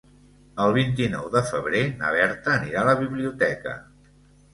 El 0.63 0.71
vint-i-nou 0.77 1.27
de 1.35 1.41
febrer 1.49 1.81
na 1.99 2.13
Berta 2.15 2.49
anirà 2.61 2.81
a 2.85 2.87
la 2.89 2.97
biblioteca. 3.03 3.75